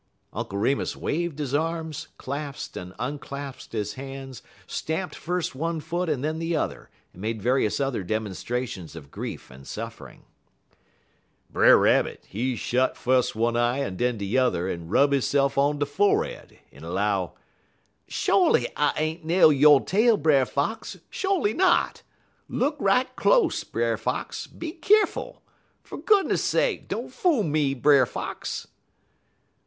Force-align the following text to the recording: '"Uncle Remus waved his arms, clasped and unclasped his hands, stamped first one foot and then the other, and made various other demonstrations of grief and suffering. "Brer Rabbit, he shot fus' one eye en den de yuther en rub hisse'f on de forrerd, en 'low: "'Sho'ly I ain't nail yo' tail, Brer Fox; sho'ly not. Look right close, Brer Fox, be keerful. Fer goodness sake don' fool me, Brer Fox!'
'"Uncle 0.33 0.57
Remus 0.57 0.95
waved 0.95 1.37
his 1.37 1.53
arms, 1.53 2.07
clasped 2.17 2.75
and 2.75 2.95
unclasped 2.97 3.71
his 3.73 3.93
hands, 3.93 4.41
stamped 4.65 5.13
first 5.13 5.53
one 5.53 5.79
foot 5.79 6.09
and 6.09 6.23
then 6.23 6.39
the 6.39 6.55
other, 6.55 6.89
and 7.13 7.21
made 7.21 7.39
various 7.39 7.79
other 7.79 8.01
demonstrations 8.01 8.95
of 8.95 9.11
grief 9.11 9.51
and 9.51 9.67
suffering. 9.67 10.23
"Brer 11.51 11.77
Rabbit, 11.77 12.23
he 12.27 12.55
shot 12.55 12.97
fus' 12.97 13.35
one 13.35 13.55
eye 13.55 13.81
en 13.81 13.95
den 13.95 14.17
de 14.17 14.25
yuther 14.25 14.67
en 14.67 14.87
rub 14.89 15.11
hisse'f 15.11 15.55
on 15.55 15.77
de 15.77 15.85
forrerd, 15.85 16.57
en 16.71 16.81
'low: 16.81 17.33
"'Sho'ly 18.07 18.65
I 18.75 18.93
ain't 18.97 19.23
nail 19.23 19.53
yo' 19.53 19.81
tail, 19.81 20.17
Brer 20.17 20.47
Fox; 20.47 20.97
sho'ly 21.11 21.53
not. 21.53 22.01
Look 22.49 22.75
right 22.79 23.15
close, 23.15 23.63
Brer 23.63 23.97
Fox, 23.97 24.47
be 24.47 24.71
keerful. 24.71 25.43
Fer 25.83 25.97
goodness 25.97 26.43
sake 26.43 26.87
don' 26.87 27.09
fool 27.09 27.43
me, 27.43 27.75
Brer 27.75 28.07
Fox!' 28.07 28.65